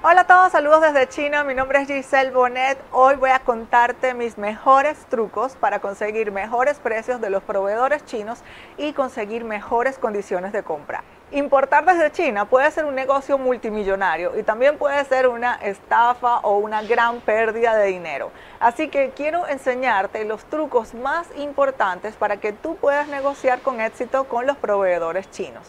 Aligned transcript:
Hola 0.00 0.20
a 0.20 0.26
todos, 0.28 0.52
saludos 0.52 0.80
desde 0.80 1.08
China. 1.08 1.42
Mi 1.42 1.56
nombre 1.56 1.80
es 1.80 1.88
Giselle 1.88 2.30
Bonet. 2.30 2.78
Hoy 2.92 3.16
voy 3.16 3.30
a 3.30 3.40
contarte 3.40 4.14
mis 4.14 4.38
mejores 4.38 4.96
trucos 5.06 5.56
para 5.56 5.80
conseguir 5.80 6.30
mejores 6.30 6.78
precios 6.78 7.20
de 7.20 7.30
los 7.30 7.42
proveedores 7.42 8.04
chinos 8.04 8.38
y 8.76 8.92
conseguir 8.92 9.44
mejores 9.44 9.98
condiciones 9.98 10.52
de 10.52 10.62
compra. 10.62 11.02
Importar 11.32 11.84
desde 11.84 12.12
China 12.12 12.44
puede 12.44 12.70
ser 12.70 12.84
un 12.84 12.94
negocio 12.94 13.38
multimillonario 13.38 14.38
y 14.38 14.44
también 14.44 14.78
puede 14.78 15.04
ser 15.04 15.26
una 15.26 15.56
estafa 15.56 16.38
o 16.42 16.58
una 16.58 16.82
gran 16.82 17.18
pérdida 17.20 17.74
de 17.74 17.86
dinero. 17.86 18.30
Así 18.60 18.90
que 18.90 19.10
quiero 19.16 19.48
enseñarte 19.48 20.24
los 20.24 20.44
trucos 20.44 20.94
más 20.94 21.26
importantes 21.36 22.14
para 22.14 22.36
que 22.36 22.52
tú 22.52 22.76
puedas 22.76 23.08
negociar 23.08 23.62
con 23.62 23.80
éxito 23.80 24.28
con 24.28 24.46
los 24.46 24.56
proveedores 24.58 25.28
chinos. 25.32 25.68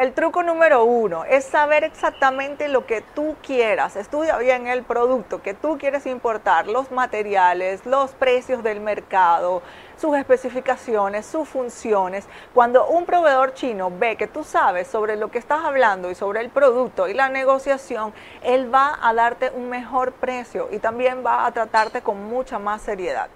El 0.00 0.14
truco 0.14 0.42
número 0.42 0.84
uno 0.84 1.26
es 1.26 1.44
saber 1.44 1.84
exactamente 1.84 2.68
lo 2.68 2.86
que 2.86 3.02
tú 3.02 3.36
quieras. 3.42 3.96
Estudia 3.96 4.38
bien 4.38 4.66
el 4.66 4.82
producto 4.82 5.42
que 5.42 5.52
tú 5.52 5.76
quieres 5.76 6.06
importar, 6.06 6.68
los 6.68 6.90
materiales, 6.90 7.84
los 7.84 8.12
precios 8.12 8.62
del 8.62 8.80
mercado, 8.80 9.60
sus 9.98 10.16
especificaciones, 10.16 11.26
sus 11.26 11.46
funciones. 11.46 12.26
Cuando 12.54 12.86
un 12.86 13.04
proveedor 13.04 13.52
chino 13.52 13.92
ve 13.94 14.16
que 14.16 14.26
tú 14.26 14.42
sabes 14.42 14.88
sobre 14.88 15.16
lo 15.16 15.30
que 15.30 15.36
estás 15.36 15.62
hablando 15.66 16.10
y 16.10 16.14
sobre 16.14 16.40
el 16.40 16.48
producto 16.48 17.06
y 17.06 17.12
la 17.12 17.28
negociación, 17.28 18.14
él 18.42 18.74
va 18.74 18.98
a 19.02 19.12
darte 19.12 19.50
un 19.50 19.68
mejor 19.68 20.12
precio 20.12 20.70
y 20.72 20.78
también 20.78 21.22
va 21.26 21.44
a 21.44 21.52
tratarte 21.52 22.00
con 22.00 22.24
mucha 22.24 22.58
más 22.58 22.80
seriedad. 22.80 23.28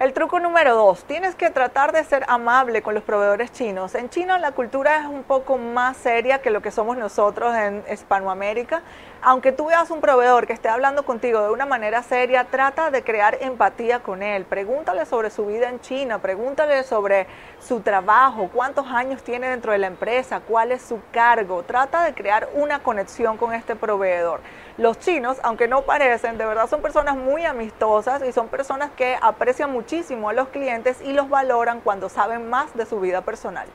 El 0.00 0.12
truco 0.12 0.38
número 0.38 0.76
dos, 0.76 1.02
tienes 1.02 1.34
que 1.34 1.50
tratar 1.50 1.90
de 1.90 2.04
ser 2.04 2.24
amable 2.28 2.82
con 2.82 2.94
los 2.94 3.02
proveedores 3.02 3.50
chinos. 3.50 3.96
En 3.96 4.08
China 4.08 4.38
la 4.38 4.52
cultura 4.52 5.00
es 5.00 5.06
un 5.06 5.24
poco 5.24 5.58
más 5.58 5.96
seria 5.96 6.40
que 6.40 6.50
lo 6.50 6.62
que 6.62 6.70
somos 6.70 6.96
nosotros 6.96 7.52
en 7.56 7.82
Hispanoamérica. 7.92 8.82
Aunque 9.22 9.50
tú 9.50 9.66
veas 9.66 9.90
un 9.90 10.00
proveedor 10.00 10.46
que 10.46 10.52
esté 10.52 10.68
hablando 10.68 11.04
contigo 11.04 11.42
de 11.42 11.50
una 11.50 11.66
manera 11.66 12.04
seria, 12.04 12.44
trata 12.44 12.92
de 12.92 13.02
crear 13.02 13.38
empatía 13.40 13.98
con 13.98 14.22
él. 14.22 14.44
Pregúntale 14.44 15.04
sobre 15.04 15.30
su 15.30 15.46
vida 15.46 15.68
en 15.68 15.80
China, 15.80 16.20
pregúntale 16.20 16.84
sobre 16.84 17.26
su 17.58 17.80
trabajo, 17.80 18.50
cuántos 18.54 18.86
años 18.86 19.24
tiene 19.24 19.48
dentro 19.48 19.72
de 19.72 19.78
la 19.78 19.88
empresa, 19.88 20.38
cuál 20.46 20.70
es 20.70 20.82
su 20.82 21.00
cargo. 21.10 21.64
Trata 21.64 22.04
de 22.04 22.14
crear 22.14 22.48
una 22.54 22.78
conexión 22.84 23.36
con 23.36 23.52
este 23.52 23.74
proveedor. 23.74 24.42
Los 24.76 25.00
chinos, 25.00 25.38
aunque 25.42 25.66
no 25.66 25.82
parecen, 25.82 26.38
de 26.38 26.46
verdad 26.46 26.68
son 26.68 26.80
personas 26.80 27.16
muy 27.16 27.44
amistosas 27.44 28.22
y 28.22 28.30
son 28.30 28.46
personas 28.46 28.92
que 28.96 29.18
aprecian 29.20 29.72
muchísimo 29.88 30.28
a 30.28 30.34
los 30.34 30.48
clientes 30.48 31.00
y 31.00 31.14
los 31.14 31.30
valoran 31.30 31.80
cuando 31.80 32.10
saben 32.10 32.50
más 32.50 32.76
de 32.76 32.84
su 32.84 33.00
vida 33.00 33.22
personal. 33.22 33.66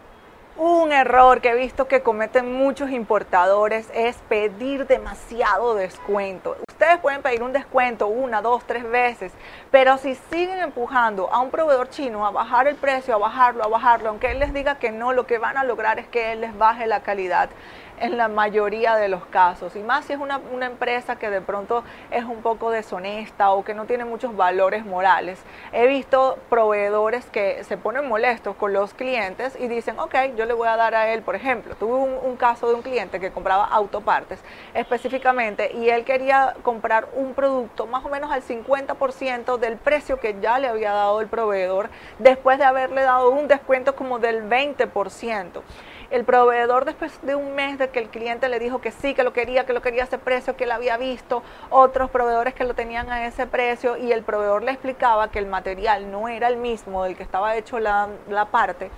Un 0.56 0.92
error 0.92 1.42
que 1.42 1.50
he 1.50 1.56
visto 1.56 1.88
que 1.88 2.04
cometen 2.04 2.54
muchos 2.54 2.92
importadores 2.92 3.90
es 3.96 4.18
pedir 4.30 4.86
demasiado 4.86 5.74
descuento. 5.74 6.56
Ustedes 6.70 7.00
pueden 7.00 7.24
pedir 7.24 7.42
un 7.42 7.52
descuento 7.52 8.06
una, 8.06 8.44
dos, 8.44 8.64
tres 8.68 8.88
veces, 8.88 9.32
pero 9.72 9.98
si 9.98 10.14
siguen 10.14 10.60
empujando 10.60 11.34
a 11.34 11.40
un 11.40 11.50
proveedor 11.50 11.90
chino 11.90 12.28
a 12.28 12.30
bajar 12.30 12.68
el 12.68 12.76
precio, 12.76 13.16
a 13.16 13.18
bajarlo, 13.18 13.64
a 13.64 13.68
bajarlo, 13.68 14.10
aunque 14.10 14.30
él 14.30 14.38
les 14.38 14.54
diga 14.54 14.76
que 14.76 14.92
no, 14.92 15.14
lo 15.14 15.26
que 15.26 15.40
van 15.40 15.58
a 15.58 15.64
lograr 15.64 15.98
es 15.98 16.08
que 16.08 16.34
él 16.34 16.42
les 16.42 16.56
baje 16.56 16.86
la 16.86 17.02
calidad 17.02 17.50
en 18.00 18.18
la 18.18 18.28
mayoría 18.28 18.96
de 18.96 19.08
los 19.08 19.26
casos. 19.26 19.76
Y 19.76 19.80
más 19.80 20.06
si 20.06 20.14
es 20.14 20.20
una, 20.20 20.42
empresa 20.64 21.18
que 21.18 21.30
de 21.30 21.42
pronto 21.42 21.84
es 22.10 22.24
un 22.24 22.42
poco 22.42 22.72
deshonesta 22.72 23.52
o 23.52 23.64
que 23.64 23.74
no 23.74 23.86
tiene 23.86 24.06
muchos 24.06 24.36
valores 24.36 24.86
morales. 24.86 25.40
He 25.72 25.88
visto 25.88 26.38
proveedores 26.50 27.26
que 27.26 27.64
se 27.66 27.78
ponen 27.78 28.08
molestos 28.08 28.56
con 28.56 28.72
los 28.72 28.94
clientes 28.94 29.58
y 29.60 29.68
dicen, 29.68 30.00
ok, 30.00 30.16
yo 30.38 30.46
le 30.46 30.54
voy 30.54 30.68
a 30.68 30.78
dar 30.78 30.96
a 30.96 31.10
él, 31.10 31.22
por 31.22 31.36
ejemplo, 31.36 31.76
tuve 31.76 31.96
un 31.96 32.38
caso 32.38 32.68
de 32.68 32.76
un 32.76 32.82
cliente 32.82 33.20
que 33.20 33.32
compraba 33.32 33.66
autopartes 33.66 34.40
específicamente 34.74 35.72
y 35.74 35.90
él 35.90 36.06
quería 36.06 36.56
comprar 36.64 37.08
un 37.14 37.34
producto 37.34 37.86
más 37.86 38.06
o 38.06 38.10
menos 38.10 38.32
al 38.32 38.42
50% 38.42 39.58
del 39.58 39.78
precio 39.78 40.20
que 40.20 40.36
ya 40.42 40.60
le 40.60 40.68
había 40.68 40.92
dado 40.92 41.22
el 41.22 41.28
proveedor 41.28 41.90
después 42.20 42.58
de 42.58 42.66
haberle 42.66 43.02
dado 43.02 43.32
un 43.32 43.48
descuento 43.48 43.96
como 43.96 44.20
del 44.20 44.44
20%. 44.50 45.62
El 46.14 46.26
proveedor 46.26 46.86
después 46.86 47.12
de 47.24 47.34
un 47.34 47.56
mes 47.56 47.80
de 47.80 47.90
que 47.90 47.98
el 47.98 48.08
cliente 48.08 48.48
le 48.48 48.60
dijo 48.60 48.80
que 48.80 48.92
sí, 48.92 49.16
que 49.16 49.24
lo 49.24 49.34
quería, 49.34 49.66
que 49.66 49.74
lo 49.74 49.82
quería 49.82 50.04
a 50.04 50.06
ese 50.06 50.20
precio, 50.20 50.56
que 50.56 50.66
él 50.66 50.72
había 50.72 50.96
visto 50.96 51.42
otros 51.72 52.12
proveedores 52.12 52.54
que 52.54 52.66
lo 52.66 52.76
tenían 52.76 53.10
a 53.10 53.26
ese 53.26 53.48
precio 53.48 53.98
y 53.98 54.12
el 54.12 54.22
proveedor 54.22 54.62
le 54.62 54.74
explicaba 54.74 55.32
que 55.32 55.40
el 55.40 55.48
material 55.48 56.12
no 56.12 56.28
era 56.28 56.50
el 56.50 56.58
mismo 56.58 57.04
del 57.04 57.18
que 57.18 57.24
estaba 57.24 57.56
hecho 57.56 57.80
la, 57.80 58.10
la 58.30 58.46
parte 58.46 58.92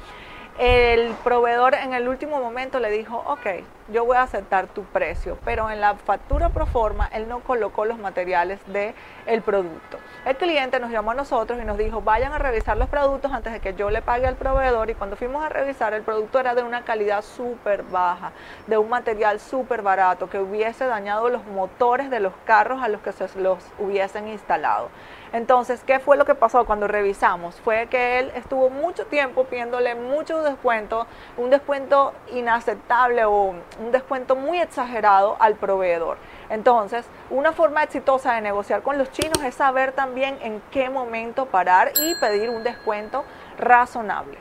el 0.58 1.14
proveedor 1.24 1.76
en 1.76 1.94
el 1.94 2.08
último 2.08 2.40
momento 2.40 2.80
le 2.80 2.90
dijo, 2.90 3.18
ok, 3.28 3.48
yo 3.90 4.06
voy 4.06 4.18
a 4.18 4.24
aceptar 4.24 4.68
tu 4.68 4.84
precio, 4.84 5.38
pero 5.44 5.70
en 5.70 5.82
la 5.82 5.96
factura 5.96 6.50
pro 6.50 6.66
forma 6.66 7.08
él 7.14 7.28
no 7.28 7.42
colocó 7.42 7.86
los 7.86 8.00
materiales 8.00 8.60
del 8.68 8.96
el 9.26 9.42
producto. 9.42 10.00
El 10.26 10.38
cliente 10.38 10.80
nos 10.80 10.92
llamó 10.92 11.12
a 11.12 11.14
nosotros 11.14 11.60
y 11.62 11.66
nos 11.66 11.78
dijo, 11.78 12.02
vayan 12.02 12.32
a 12.32 12.40
revisar 12.40 12.78
los 12.78 12.90
productos 12.90 13.32
antes 13.32 13.54
de 13.54 13.60
que 13.60 13.74
yo 13.74 13.90
le 13.90 14.02
pague 14.02 14.28
al 14.28 14.36
proveedor 14.36 14.90
y 14.90 14.96
cuando 14.96 15.18
fuimos 15.18 15.44
a 15.44 15.50
revisar 15.50 15.94
el 15.94 16.04
producto 16.04 16.40
era 16.40 16.56
de 16.56 16.64
una 16.64 16.84
calidad 16.84 17.22
súper 17.22 17.84
baja, 17.84 18.32
de 18.66 18.78
un 18.78 18.90
material 18.90 19.40
súper 19.40 19.82
barato 19.82 20.30
que 20.30 20.40
hubiese 20.40 20.86
dañado 20.86 21.30
los 21.30 21.46
motores 21.46 22.10
de 22.10 22.22
los 22.22 22.34
carros 22.46 22.82
a 22.82 22.88
los 22.88 23.02
que 23.02 23.12
se 23.12 23.28
los 23.40 23.60
hubiesen 23.78 24.30
instalado. 24.30 24.90
Entonces, 25.34 25.84
¿qué 25.86 26.00
fue 26.00 26.16
lo 26.16 26.24
que 26.24 26.34
pasó 26.34 26.66
cuando 26.66 26.88
revisamos? 26.88 27.60
Fue 27.60 27.88
que 27.88 28.20
él 28.20 28.32
estuvo 28.36 28.70
mucho 28.70 29.06
tiempo 29.06 29.44
pidiéndole 29.44 29.94
mucho 29.94 30.42
descuento, 30.46 31.08
un 31.38 31.50
descuento 31.50 32.14
inaceptable 32.34 33.26
o 33.26 33.54
un 33.80 33.92
descuento 33.92 34.36
muy 34.36 34.60
exagerado 34.60 35.36
al 35.40 35.56
proveedor. 35.56 36.18
Entonces, 36.50 37.06
una 37.30 37.52
forma 37.52 37.84
exitosa 37.84 38.34
de 38.34 38.42
negociar 38.42 38.82
con 38.82 38.98
los 38.98 39.12
chinos 39.12 39.44
es 39.44 39.56
saber 39.56 39.92
también 39.92 40.38
en 40.42 40.62
qué 40.72 40.90
momento 40.90 41.48
parar 41.48 41.92
y 42.02 42.16
pedir 42.16 42.50
un 42.50 42.64
descuento 42.64 43.26
razonable. 43.58 44.38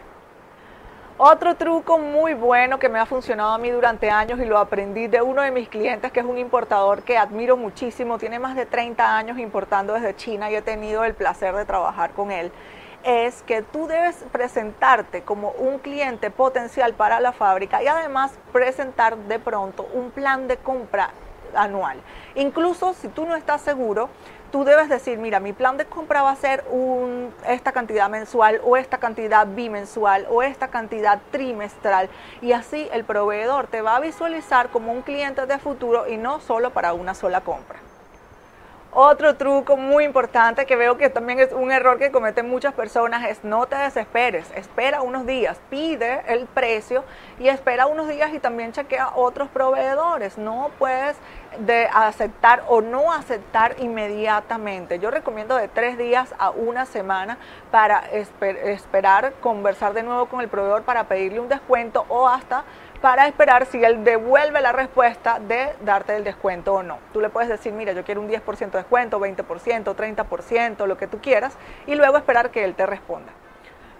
Otro 1.16 1.54
truco 1.54 1.96
muy 1.96 2.34
bueno 2.34 2.80
que 2.80 2.88
me 2.88 2.98
ha 2.98 3.06
funcionado 3.06 3.52
a 3.52 3.58
mí 3.58 3.70
durante 3.70 4.10
años 4.10 4.40
y 4.40 4.44
lo 4.44 4.58
aprendí 4.58 5.06
de 5.06 5.22
uno 5.22 5.42
de 5.42 5.52
mis 5.52 5.68
clientes 5.68 6.10
que 6.10 6.18
es 6.18 6.26
un 6.26 6.38
importador 6.38 7.04
que 7.04 7.16
admiro 7.16 7.56
muchísimo, 7.56 8.18
tiene 8.18 8.40
más 8.40 8.56
de 8.56 8.66
30 8.66 9.16
años 9.16 9.38
importando 9.38 9.94
desde 9.94 10.16
China 10.16 10.50
y 10.50 10.56
he 10.56 10.62
tenido 10.62 11.04
el 11.04 11.14
placer 11.14 11.54
de 11.54 11.64
trabajar 11.64 12.10
con 12.14 12.32
él, 12.32 12.50
es 13.04 13.42
que 13.42 13.62
tú 13.62 13.86
debes 13.86 14.16
presentarte 14.32 15.22
como 15.22 15.50
un 15.50 15.78
cliente 15.78 16.30
potencial 16.30 16.94
para 16.94 17.20
la 17.20 17.32
fábrica 17.32 17.82
y 17.82 17.86
además 17.86 18.32
presentar 18.52 19.16
de 19.16 19.38
pronto 19.38 19.86
un 19.92 20.10
plan 20.10 20.48
de 20.48 20.56
compra 20.56 21.10
anual. 21.54 21.98
Incluso 22.34 22.94
si 22.94 23.08
tú 23.08 23.26
no 23.26 23.36
estás 23.36 23.60
seguro, 23.60 24.08
tú 24.50 24.64
debes 24.64 24.88
decir, 24.88 25.18
mira, 25.18 25.40
mi 25.40 25.52
plan 25.52 25.76
de 25.76 25.84
compra 25.84 26.22
va 26.22 26.30
a 26.30 26.36
ser 26.36 26.64
un, 26.70 27.32
esta 27.46 27.72
cantidad 27.72 28.08
mensual 28.08 28.60
o 28.64 28.76
esta 28.76 28.98
cantidad 28.98 29.46
bimensual 29.46 30.26
o 30.30 30.42
esta 30.42 30.68
cantidad 30.68 31.20
trimestral 31.30 32.08
y 32.40 32.52
así 32.52 32.88
el 32.92 33.04
proveedor 33.04 33.66
te 33.66 33.82
va 33.82 33.96
a 33.96 34.00
visualizar 34.00 34.70
como 34.70 34.92
un 34.92 35.02
cliente 35.02 35.46
de 35.46 35.58
futuro 35.58 36.08
y 36.08 36.16
no 36.16 36.40
solo 36.40 36.70
para 36.70 36.92
una 36.92 37.14
sola 37.14 37.42
compra. 37.42 37.93
Otro 38.96 39.34
truco 39.34 39.76
muy 39.76 40.04
importante 40.04 40.66
que 40.66 40.76
veo 40.76 40.96
que 40.96 41.10
también 41.10 41.40
es 41.40 41.52
un 41.52 41.72
error 41.72 41.98
que 41.98 42.12
cometen 42.12 42.48
muchas 42.48 42.74
personas 42.74 43.28
es 43.28 43.42
no 43.42 43.66
te 43.66 43.74
desesperes, 43.74 44.48
espera 44.54 45.02
unos 45.02 45.26
días, 45.26 45.58
pide 45.68 46.22
el 46.28 46.46
precio 46.46 47.02
y 47.40 47.48
espera 47.48 47.86
unos 47.86 48.06
días 48.06 48.32
y 48.32 48.38
también 48.38 48.70
chequea 48.70 49.16
otros 49.16 49.48
proveedores. 49.48 50.38
No 50.38 50.70
puedes 50.78 51.16
de 51.58 51.88
aceptar 51.92 52.62
o 52.68 52.82
no 52.82 53.12
aceptar 53.12 53.74
inmediatamente. 53.80 55.00
Yo 55.00 55.10
recomiendo 55.10 55.56
de 55.56 55.66
tres 55.66 55.98
días 55.98 56.32
a 56.38 56.50
una 56.50 56.86
semana 56.86 57.38
para 57.72 57.98
esper 58.12 58.56
esperar, 58.58 59.32
conversar 59.40 59.92
de 59.94 60.04
nuevo 60.04 60.26
con 60.26 60.40
el 60.40 60.46
proveedor 60.46 60.84
para 60.84 61.08
pedirle 61.08 61.40
un 61.40 61.48
descuento 61.48 62.06
o 62.08 62.28
hasta 62.28 62.62
para 63.04 63.26
esperar 63.26 63.66
si 63.66 63.84
él 63.84 64.02
devuelve 64.02 64.62
la 64.62 64.72
respuesta 64.72 65.38
de 65.38 65.74
darte 65.82 66.16
el 66.16 66.24
descuento 66.24 66.72
o 66.72 66.82
no. 66.82 67.00
Tú 67.12 67.20
le 67.20 67.28
puedes 67.28 67.50
decir, 67.50 67.70
mira, 67.74 67.92
yo 67.92 68.02
quiero 68.02 68.22
un 68.22 68.30
10% 68.30 68.70
de 68.70 68.78
descuento, 68.78 69.20
20%, 69.20 69.94
30%, 69.94 70.86
lo 70.86 70.96
que 70.96 71.06
tú 71.06 71.18
quieras, 71.20 71.54
y 71.86 71.96
luego 71.96 72.16
esperar 72.16 72.50
que 72.50 72.64
él 72.64 72.74
te 72.74 72.86
responda. 72.86 73.30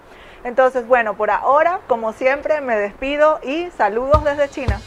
Entonces, 0.46 0.86
bueno, 0.86 1.14
por 1.14 1.32
ahora, 1.32 1.80
como 1.88 2.12
siempre, 2.12 2.60
me 2.60 2.76
despido 2.76 3.40
y 3.42 3.68
saludos 3.76 4.22
desde 4.22 4.48
China. 4.48 4.80